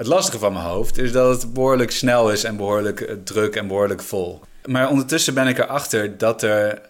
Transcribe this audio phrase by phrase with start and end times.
[0.00, 3.56] Het lastige van mijn hoofd is dat het behoorlijk snel is en behoorlijk eh, druk
[3.56, 4.40] en behoorlijk vol.
[4.64, 6.80] Maar ondertussen ben ik erachter dat er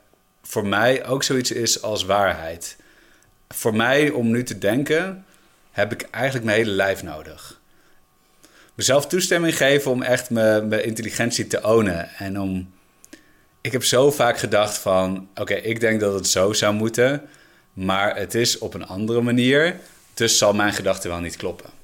[0.42, 2.76] voor mij ook zoiets is als waarheid.
[3.48, 5.24] Voor mij om nu te denken,
[5.70, 7.60] heb ik eigenlijk mijn hele lijf nodig.
[8.74, 12.08] Mezelf toestemming geven om echt mijn, intelligentie te ownen.
[12.08, 12.72] En om.
[13.60, 17.22] Ik heb zo vaak gedacht van: oké, ik denk dat het zo zou moeten,
[17.72, 19.76] maar het is op een andere manier.
[20.14, 21.79] Dus zal mijn gedachte wel niet kloppen.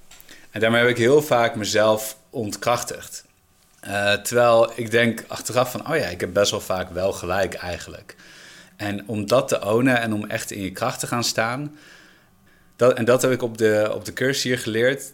[0.57, 3.25] En daarmee heb ik heel vaak mezelf ontkrachtigd.
[3.87, 7.55] Uh, terwijl ik denk achteraf van, oh ja, ik heb best wel vaak wel gelijk
[7.55, 8.17] eigenlijk.
[8.77, 11.77] En om dat te ownen en om echt in je kracht te gaan staan.
[12.77, 15.13] Dat, en dat heb ik op de, op de cursus hier geleerd.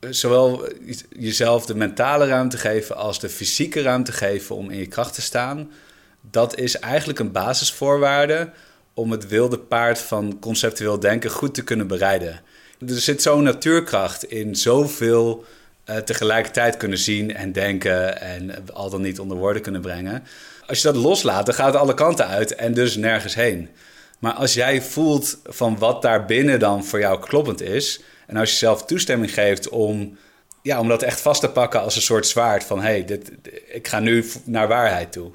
[0.00, 0.68] Zowel
[1.08, 5.22] jezelf de mentale ruimte geven als de fysieke ruimte geven om in je kracht te
[5.22, 5.70] staan.
[6.20, 8.50] Dat is eigenlijk een basisvoorwaarde
[8.96, 12.40] om het wilde paard van conceptueel denken goed te kunnen bereiden.
[12.78, 15.44] Er zit zo'n natuurkracht in zoveel
[15.86, 20.24] uh, tegelijkertijd kunnen zien en denken en al dan niet onder woorden kunnen brengen.
[20.66, 23.68] Als je dat loslaat, dan gaat het alle kanten uit en dus nergens heen.
[24.18, 28.50] Maar als jij voelt van wat daar binnen dan voor jou kloppend is, en als
[28.50, 30.18] je zelf toestemming geeft om,
[30.62, 33.20] ja, om dat echt vast te pakken als een soort zwaard van hé, hey,
[33.68, 35.32] ik ga nu naar waarheid toe,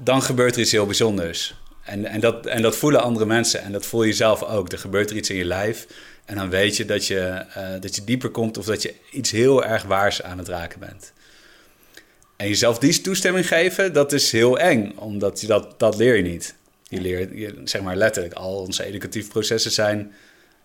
[0.00, 1.54] dan gebeurt er iets heel bijzonders.
[1.90, 4.72] En, en, dat, en dat voelen andere mensen en dat voel je zelf ook.
[4.72, 5.86] Er gebeurt er iets in je lijf
[6.24, 9.30] en dan weet je dat je, uh, dat je dieper komt of dat je iets
[9.30, 11.12] heel erg waars aan het raken bent.
[12.36, 16.22] En jezelf die toestemming geven, dat is heel eng, omdat je dat, dat leer je
[16.22, 16.54] niet.
[16.88, 20.12] Je leert, je, zeg maar letterlijk, al onze educatieve processen zijn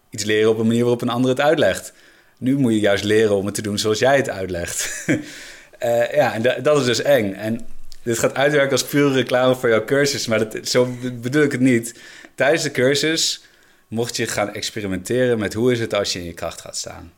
[0.09, 1.93] iets leren op een manier waarop een ander het uitlegt.
[2.37, 5.05] Nu moet je juist leren om het te doen zoals jij het uitlegt.
[5.07, 7.33] uh, ja, en dat is dus eng.
[7.33, 7.67] En
[8.05, 11.61] dit gaat uitwerken als pure reclame voor jouw cursus, maar dat, zo bedoel ik het
[11.61, 11.99] niet.
[12.35, 13.43] Tijdens de cursus
[13.87, 17.13] mocht je gaan experimenteren met hoe is het als je in je kracht gaat staan.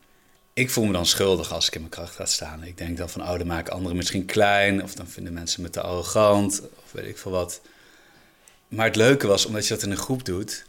[0.52, 2.64] Ik voel me dan schuldig als ik in mijn kracht ga staan.
[2.64, 5.70] Ik denk dan van, oh, dan maken anderen misschien klein, of dan vinden mensen me
[5.70, 7.60] te arrogant, of weet ik veel wat.
[8.68, 10.64] Maar het leuke was, omdat je dat in een groep doet,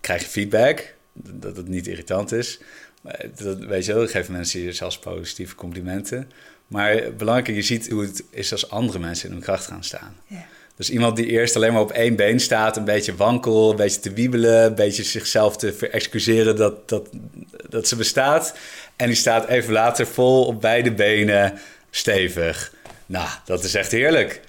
[0.00, 2.58] krijg je feedback, dat het niet irritant is.
[3.42, 6.30] Dat, weet je wel, geven mensen je zelfs positieve complimenten.
[6.66, 10.16] Maar belangrijk, je ziet hoe het is als andere mensen in hun kracht gaan staan.
[10.26, 10.46] Ja.
[10.76, 14.00] Dus iemand die eerst alleen maar op één been staat, een beetje wankel, een beetje
[14.00, 17.08] te wiebelen, een beetje zichzelf te verexcuseren dat, dat,
[17.68, 18.54] dat ze bestaat.
[18.96, 21.58] En die staat even later vol op beide benen,
[21.90, 22.72] stevig.
[23.06, 24.40] Nou, dat is echt heerlijk.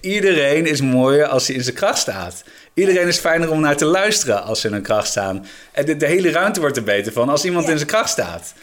[0.00, 2.42] Iedereen is mooier als hij in zijn kracht staat.
[2.74, 5.46] Iedereen is fijner om naar te luisteren als ze in hun kracht staan.
[5.72, 8.54] En de, hele ruimte wordt er beter van als iemand in zijn kracht staat.